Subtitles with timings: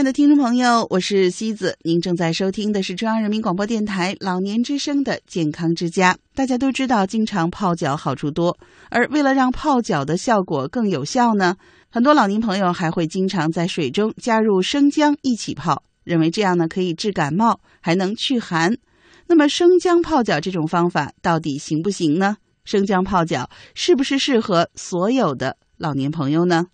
[0.00, 6.16] 亲爱的听众朋友，我是西子，您正在收听的是中央人民广播电台老年之声的健康之家。
[6.34, 8.56] 大家都知道，经常泡脚好处多，
[8.88, 11.56] 而为了让泡脚的效果更有效呢，
[11.90, 18.78] 很多老年朋友还会经常在水中加入生姜一起泡，认为这样呢可以治感冒，还能祛寒。
[19.26, 22.38] 那么生姜泡脚这种方法到底行不行呢？
[22.64, 26.64] 生姜泡脚是不是适合所有的老年朋友呢？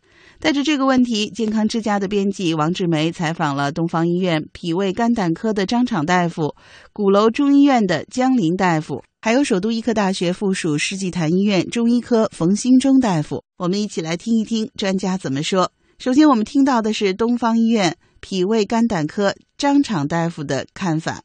[0.40, 6.54] 带着这个问题，健康之家的编辑王志梅采访了东方医院脾胃肝胆科的张敞大夫、
[6.92, 13.42] 鼓楼中医院的江林大夫，还有首都医科大学附属世纪坛医院中医科冯新忠大夫。
[13.58, 15.72] 我们一起来听一听专家怎么说。
[15.98, 21.22] 首先，我们听到的是东方医院脾胃肝胆科张敞大夫的看法。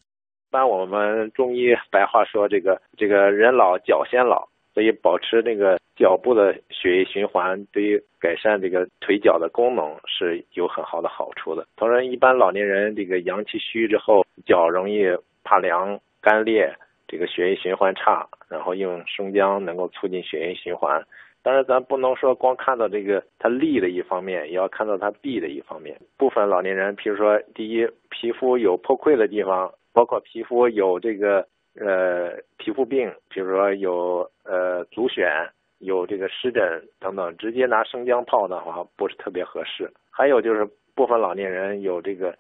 [0.50, 11.66] 一般我们中医白话说，这个这个人老脚先老，所以保持那个脚部的血液循环，对于改善这个腿脚的功能是有很好的好处的。
[11.76, 15.06] 同时，一般老年人这个阳气虚之后，脚容易
[15.44, 16.74] 怕凉、干裂，
[17.08, 21.04] 这个血液循环差，然后用生姜能够促进血液循环。
[21.44, 25.98] 当然，咱不能说光看到这个它利的一方面，也要看到它弊的一方面。
[26.16, 31.48] 部分老年人，比如说，第一，皮肤有破溃的地方，包括皮肤有这个
[31.80, 39.92] 呃皮肤病，比如说有呃足癣、有这个湿疹等等，直接拿生姜泡的话不是特别合适。
[40.10, 42.32] 还有就是部分老年人有这个，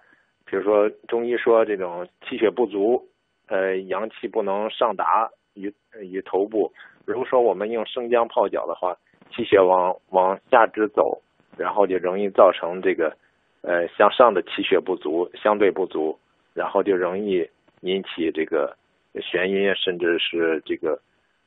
[0.46, 3.08] 比如说中医说这种气血不足，
[3.48, 6.72] 呃阳气不能上达于于头部。
[7.06, 8.96] 如果说我们用生姜泡脚的话，
[9.32, 11.22] 气血往往下肢走，
[11.58, 13.16] 然后就容易造成这个
[13.62, 16.20] 呃向上的气血不足，相对不足，
[16.54, 18.76] 然后就容易引起这个
[19.16, 21.00] 眩晕，甚至是这个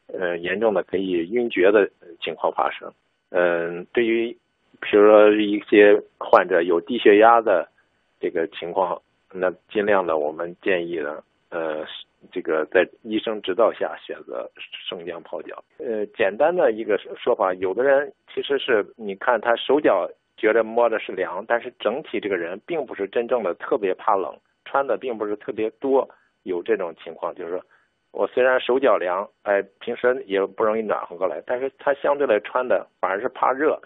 [0.07, 1.89] 呃严重的可以晕厥的
[2.21, 2.93] 情况发生。
[3.31, 4.37] 嗯、对于
[4.81, 7.69] 比如说一些患者有低血压的
[8.21, 9.01] 这个情况，
[9.33, 11.85] 那尽量的我们建议呢，呃，
[12.31, 14.49] 这个在医生指导下选择
[14.89, 15.63] 生姜泡脚。
[15.79, 26.09] 呃，简单的一个说法，有的人其实是你看他手脚觉得摸着是凉，但是整体这个人并不是真正的特别怕冷，穿的并不是特别多，
[26.45, 27.61] 有这种情况，就是说
[28.13, 33.79] 我虽然手脚凉，哎，平时也不容易暖和过来，但是他相对来穿的反而是怕热，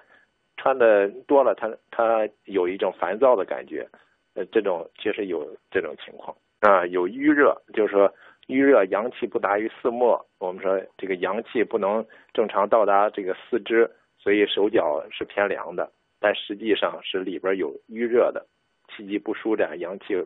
[0.56, 3.88] 穿的多了，他他有一种烦躁的感觉，
[4.34, 6.36] 呃，这种确实有这种情况。
[6.60, 8.12] 啊，有淤热，就是说
[8.48, 12.04] 淤热阳气不达于四末，我们说这个阳气不能
[12.34, 13.88] 正常到达这个四肢，
[14.18, 15.88] 所以手脚是偏凉的，
[16.18, 18.44] 但实际上是里边有淤热的，
[18.88, 20.16] 气机不舒展，阳气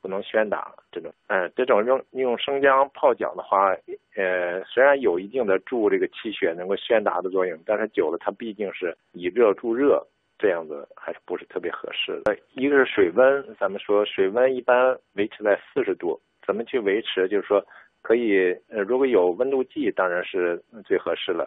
[0.00, 3.74] 不能宣达这种，嗯，这种用用生姜泡脚的话，
[4.16, 10.02] 呃，虽然有一定的助这个气血能够宣达的作用，但是久了它毕竟是以热助热，
[10.38, 12.36] 这样子还是不是特别合适的。
[12.54, 17.28] 一个是水温，咱们说水温一般维持在四十度，怎么去维持？
[17.28, 17.62] 就是说
[18.00, 21.46] 可以，呃，如果有温度计，当然是最合适了。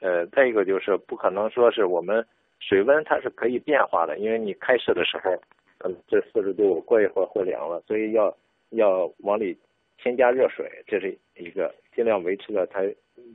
[0.00, 2.24] 呃，再一个就是不可能说是我们
[2.60, 5.36] 水温它是可以变化的，因为你开始的时候。
[5.84, 8.36] 嗯，这四十度过一会儿会凉了，所以要
[8.70, 9.56] 要往里
[9.96, 12.82] 添加热水，这是一个尽量维持了它，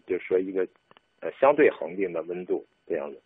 [0.05, 0.67] 就是说一个
[1.21, 3.21] 呃相对恒定的温度这样子。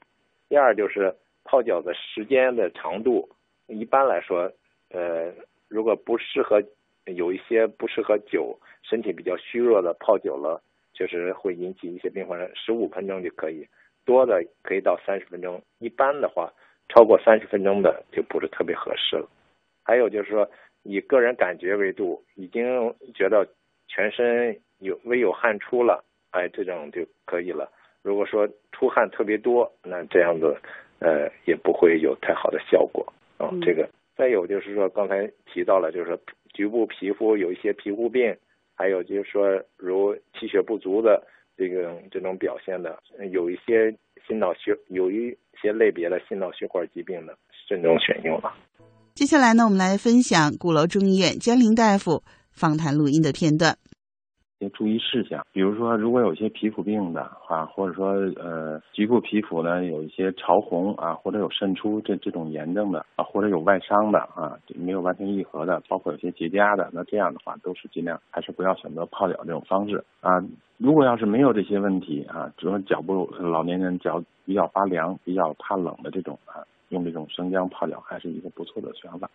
[0.48, 1.12] 第二就是
[1.44, 3.28] 泡脚的时间的长度，
[3.66, 4.52] 一般来说，
[4.90, 5.34] 呃，
[5.68, 6.62] 如果不适合
[7.06, 10.62] 有一些不适合久，身体比较虚弱的泡久了，
[10.94, 13.68] 确实会引起一些并发症，十五分钟就可以，
[14.06, 16.54] 多的可以到三十分钟，一般的话。
[16.90, 19.28] 超过三十分钟的就不是特别合适了。
[19.84, 20.50] 还有就是说，
[20.84, 23.48] 以个人感觉为度，已经觉得
[23.88, 27.72] 全身有微有汗出了，哎，这种就可以了。
[28.04, 30.56] 如果说出汗特别多，那这样子
[31.00, 33.06] 呃也不会有太好的效果
[33.38, 33.54] 啊、哦。
[33.62, 36.20] 这个再有就是说，刚才提到了，就是说
[36.54, 38.36] 局部皮肤有一些皮肤病，
[38.76, 41.22] 还有就是说如气血不足的
[41.58, 42.98] 这个这种表现的，
[43.32, 43.94] 有一些
[44.28, 45.38] 心脑血有一。
[45.60, 47.36] 些类别的心脑血管疾病的
[47.68, 48.54] 慎重选用了。
[49.16, 52.22] 接下来呢，我们来分享鼓楼中医院江林大夫
[52.52, 53.76] 访谈录音的片段。
[54.60, 70.32] 一些注意事项，比如说，如果有些皮肤病的啊，或者说呃局部皮肤呢有一些潮红啊，或者有渗出这这种炎症的啊，或者有外伤的啊，没有完全愈合的，包括有些结痂的，那这样的话都是尽量还是不要选择泡脚这种方式啊。
[70.80, 79.30] 如果要是没有这些问题啊，只说脚部老年人脚比较发凉、比较怕冷的这种啊，用这种生姜泡脚还是一个不错的选法，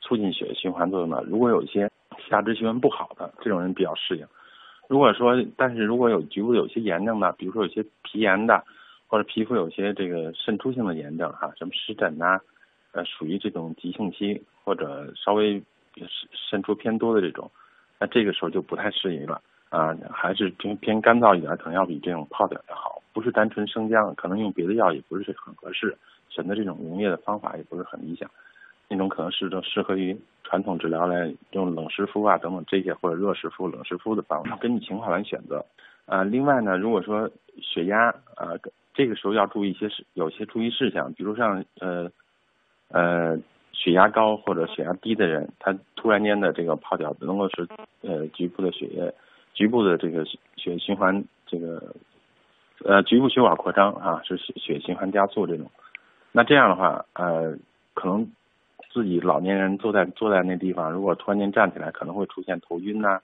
[0.00, 1.22] 促进血液循环作用的。
[1.24, 1.90] 如果有一些
[2.30, 4.26] 下肢循环不好的这种人比较适应。
[4.88, 8.64] 如果说，但是如果有局部有些炎症的，比如说有些皮炎的，
[9.06, 12.40] 或者皮肤有些这个渗出性的炎症哈，什么湿疹呐，
[12.92, 15.62] 呃，属于这种急性期或者稍微
[15.94, 17.50] 渗渗出偏多的这种，
[18.00, 23.02] 那这个时候就不太适宜了啊，还是偏偏干燥一点，可能要比这种泡脚要好。
[23.12, 25.96] 不是单纯生姜，可能用别的药也不是很合适，
[26.28, 28.30] 选择这种溶液的方法也不是很理想。
[28.88, 35.62] 那种可能是都适合于传统治疗来用冷湿敷啊等等这些或者热湿敷、冷湿敷的方法，根据情况来选择。
[36.06, 37.30] 啊，另外呢，如果说
[37.60, 38.56] 血压啊，
[38.94, 42.10] 这个时候要注意一些事，有些注意事项，比如像呃
[42.88, 43.36] 呃
[43.72, 47.68] 血压高或者血压低的人，他突然间的这个泡脚能够使
[48.00, 49.12] 呃局部的血液、
[49.52, 51.94] 局部的这个血液循环这个
[52.86, 55.70] 呃局部血管扩张啊，是血血循环加速这种。
[56.32, 57.54] 那这样的话呃
[57.92, 58.26] 可能。
[58.90, 63.20] 自己老年人坐在坐在那地方，如果突然间站起来，可能会出现头晕呐，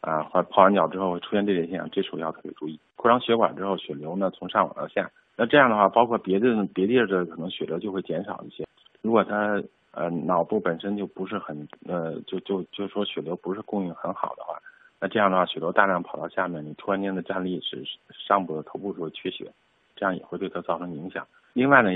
[0.00, 2.78] 啊，或泡完脚之后会出现这些现象，这时候要特别注意。
[2.96, 8.64] 扩张血管之后，血流呢从上往到下，那这样的话，包括别的别地儿的可能血流就会减少一些。
[9.02, 9.62] 如果他
[9.92, 14.60] 呃脑部本身就不是很呃就就就说血流不是供应很好的话，
[15.00, 17.82] 那这样的话血流大量跑到下面，你突然间的站立使
[18.12, 19.50] 上部的头部会缺血，
[19.96, 21.26] 这样也会对他造成影响。
[21.54, 21.90] 另外呢。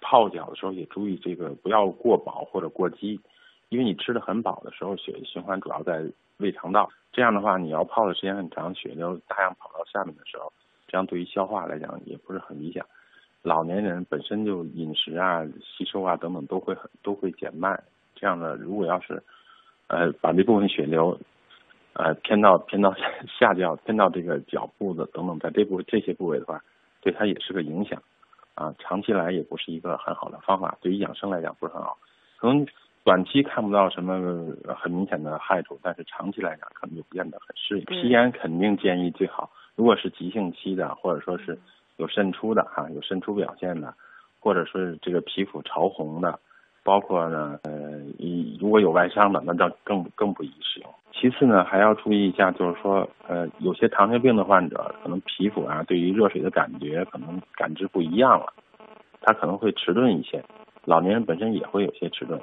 [0.00, 3.20] 泡脚的时候也注意这个不要过饱或者过饥，
[3.68, 6.04] 因为你吃的很饱的时候，血液循环主要在
[6.38, 10.52] 胃肠道，这样的话你要泡的时间很长，血流大量跑到下面的时候，
[10.88, 12.84] 这样对于消化来讲也不是很理想。
[13.42, 17.82] 老年人本身就饮食啊、吸收啊等等都会很都会减慢，
[18.14, 19.22] 这样的如果要是
[19.86, 21.18] 呃把这部分血流
[21.94, 22.94] 呃偏到偏到
[23.38, 26.62] 下脚偏到这个脚部的等等，在这部这些部位的话，
[27.00, 28.02] 对它也是个影响。
[28.60, 31.96] 啊，长期来也不是一个很好的方法，对于养生来讲不是很好。
[32.36, 32.66] 可能
[33.02, 34.20] 短期看不到什么
[34.76, 37.84] 很明显的害处，但是长期来讲可能就变得很适应。
[37.86, 41.58] 皮炎肯定建议最好，如果是急性期的，或者说是
[41.96, 43.94] 有渗出的哈，有渗出表现的，
[44.38, 46.38] 或者说是这个皮肤潮红的，
[46.82, 47.70] 包括呢呃，
[48.58, 50.90] 如果有外伤的，那倒更更不宜使用。
[51.12, 58.52] 其次呢，还要注意一下，就是说，呃，有些糖尿病的患者，可能皮肤啊，对于热水的感觉可能感知不一样了，
[59.20, 60.42] 他可能会迟钝一些。
[60.84, 62.40] 老年人本身也会有些迟钝，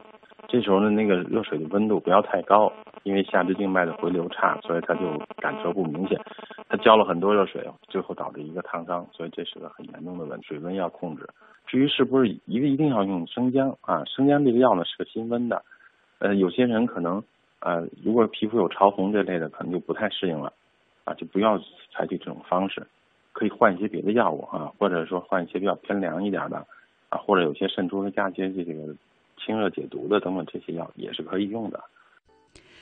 [0.47, 2.71] 这时候呢，那个热水的温度不要太高，
[3.03, 6.19] 因为下肢静脉的回流差，所以它就感受不明显。
[6.69, 11.27] 他浇了很多热水，最后导致一个烫伤，所以这是个很严重的问，水温要控制。
[11.65, 14.03] 至于是不是一个一定要用生姜啊？
[14.05, 15.61] 生姜这个药呢是个辛温的，
[16.19, 17.23] 呃，有些人可能。
[17.59, 20.53] 呃，如果皮肤有潮红这类的，可能就不太适应了，
[21.05, 21.57] 啊，就不要
[21.91, 22.85] 采取这种方式，
[23.33, 26.57] 可以换一些别的药物啊，或者说换一些比较偏凉一点的，
[27.09, 28.93] 啊，或者有些渗出的加一些这个
[29.47, 31.79] 清热解毒的等等这些药也是可以用的。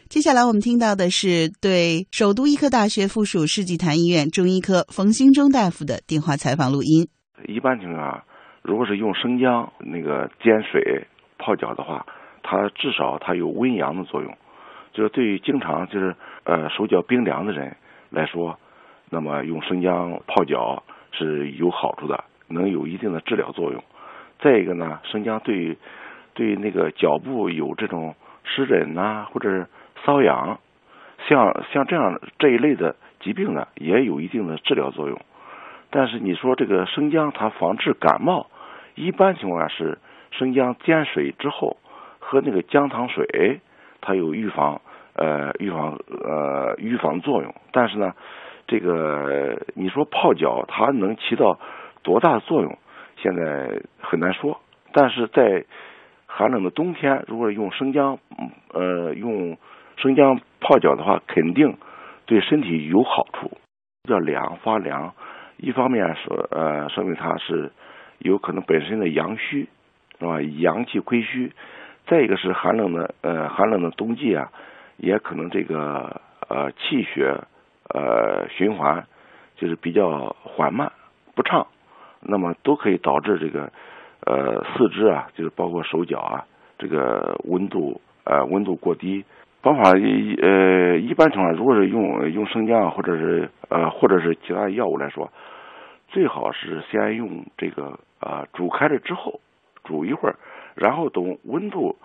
[0.10, 7.08] 接下来我们听到的是对首都医科大学附属世纪坛医院中医科冯兴忠大夫的电话采访录音。
[7.48, 8.26] 一般情况下，
[8.64, 11.06] 如果是用生姜那个煎水
[11.38, 12.06] 泡脚的话，
[12.44, 14.32] 它至少它有温阳的作用。
[14.94, 16.16] 就是对于经常就是
[16.46, 17.76] 呃手脚冰凉的人
[18.10, 18.58] 来说，
[19.10, 23.84] 那么用生姜泡脚是有好处的，能有一定的治疗作用。
[24.40, 25.78] 再一个呢，生姜对于
[26.36, 28.14] 对那个脚部有这种
[28.44, 29.68] 湿疹呐或者
[30.06, 30.60] 瘙痒，
[31.28, 35.20] 像像这样这一类的疾病呢，也有一定的治疗作用。
[35.90, 38.46] 但是你说这个生姜它防治感冒，
[38.94, 39.98] 一般情况下是
[40.30, 41.78] 生姜煎水之后
[42.20, 43.62] 喝那个姜糖水。
[44.02, 44.82] 它有预防
[45.16, 48.14] 呃预防呃预防作用，但是呢，
[48.68, 51.60] 这个你说泡脚它能起到
[52.04, 52.78] 多大的作用，
[53.18, 54.60] 现在很难说。
[54.94, 55.66] 但是在
[56.38, 58.20] 寒冷的冬天，如果用生姜
[58.74, 59.58] 呃用
[59.96, 61.78] 生姜泡脚的话，肯定
[62.26, 63.58] 对身体有好处。
[64.04, 65.14] 叫凉发凉，
[65.56, 67.72] 一方面说呃说明它是
[68.20, 69.70] 有可能本身的阳虚
[70.20, 70.42] 是吧？
[70.42, 71.54] 阳气亏虚。
[72.06, 74.52] 再一个是寒冷的，呃，寒冷的冬季啊，
[74.98, 77.34] 也可能这个呃气血
[77.94, 79.08] 呃循环
[79.56, 80.92] 就是比较缓慢
[81.34, 81.66] 不畅，
[82.20, 83.72] 那么都可以导致这个
[84.26, 86.46] 呃四肢啊，就是包括手脚啊，
[86.78, 89.24] 这个温度呃温度过低，
[89.62, 95.32] 方法一呃一般情况，如果是用用生姜或者是呃或者是其他药物来说，
[96.10, 99.40] 最好是先用这个啊煮开了之后
[99.84, 100.36] 煮一会儿，
[100.76, 101.96] 然后等温度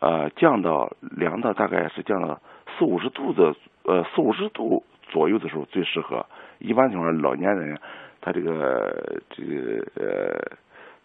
[0.00, 2.38] 呃降到凉到大概是降到
[2.76, 3.54] 四五十度的
[3.84, 6.26] 呃四五十度左右的时候最适合。
[6.58, 7.78] 一般情况老年人
[8.20, 10.56] 他这个这个呃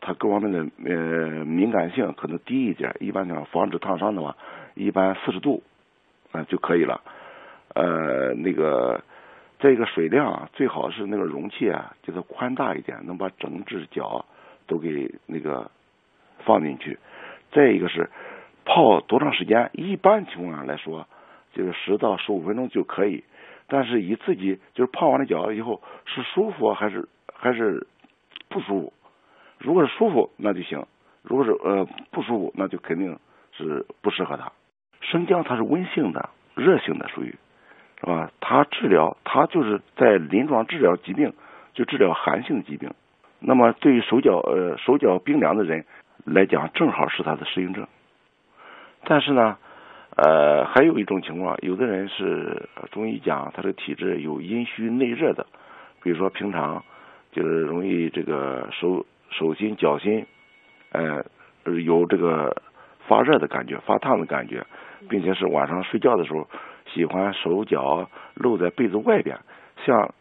[0.01, 4.35] 它各方面的呃敏感性可能低一点，一般情况防止烫伤的话，
[4.75, 5.63] 一般四十度。
[6.31, 7.01] 啊就可以了，
[7.73, 9.03] 呃，那个
[9.57, 14.23] 这个水量啊最好是那个容器啊，就是宽大一点，能把整只脚
[14.67, 15.71] 都给那个
[16.45, 16.99] 放进去。
[17.51, 18.11] 再一个是
[18.63, 19.71] 泡多长时间？
[19.73, 21.07] 一般情况下来说，
[21.51, 23.23] 就是十到十五分钟就可以。
[23.67, 27.87] 但是以自己就是泡完了脚以后是舒服还是还是
[28.49, 28.93] 不舒服？
[29.59, 30.85] 如果是舒服那就行，
[31.21, 33.19] 如果是呃不舒服那就肯定
[33.51, 34.51] 是不适合他。
[35.01, 37.35] 生姜它是温性的、热性的，属于
[37.99, 38.31] 是吧？
[38.39, 41.33] 它治疗它就是在临床治疗疾病，
[41.73, 42.91] 就治疗寒性疾病。
[43.39, 45.85] 那么对于手脚呃手脚冰凉的人
[46.25, 47.87] 来讲，正好是他的适应症。
[49.05, 49.57] 但是呢，
[50.15, 55.45] 呃，还有一种情况，有的人是中医讲他的体质有阴虚内热的，
[56.03, 56.83] 比如说平常
[57.31, 60.25] 就是容易这个手手心脚心，
[60.91, 61.23] 呃，
[61.83, 62.61] 有这个
[63.07, 64.65] 发热的感觉、发烫的感觉。
[65.07, 66.45] 并且是晚上睡觉的时候，
[66.93, 69.39] 喜欢手脚露在被子外边，
[69.85, 70.13] 像，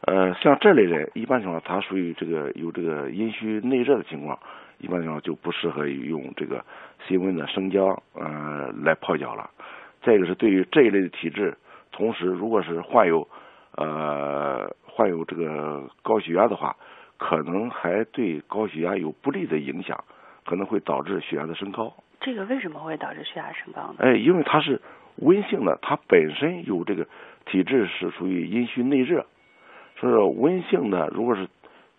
[0.00, 4.36] 呃，像这类人，一般情况他属于这个有这个阴虚内热的情况，
[4.78, 6.64] 一般情况就不适合用这个
[7.06, 9.48] 辛温的生姜，呃，来泡脚了。
[10.02, 11.56] 再一个是对于这一类的体质，
[11.92, 13.28] 同时如果是患有，
[13.76, 16.74] 呃，患有这个高血压的话，
[17.18, 20.02] 可能还对高血压有不利的影响，
[20.46, 21.92] 可能会导致血压的升高。
[22.20, 23.96] 这个为什么会导致血压升高呢？
[23.98, 24.80] 哎，因为它是
[25.16, 27.06] 温性的，它本身有这个
[27.44, 29.26] 体质是属于阴虚内热，
[29.96, 31.48] 所以说温性的，如果是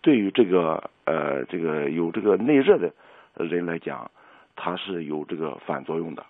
[0.02, 2.92] 对于这个呃这个有这个内热的
[3.34, 4.10] 人来讲，
[4.56, 6.24] 它是有这个反作用的。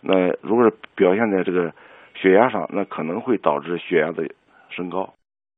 [0.00, 1.72] 那如果是表现在这个
[2.14, 4.28] 血压上，那可能会导致血压的
[4.70, 5.14] 升高。